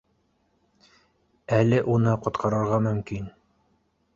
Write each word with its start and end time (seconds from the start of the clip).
Әле 1.57 1.81
уны 1.97 2.15
ҡотҡарырға 2.25 2.81
мөмкин 2.87 3.29